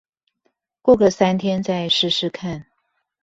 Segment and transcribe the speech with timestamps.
[0.81, 2.65] 過個三天再試試看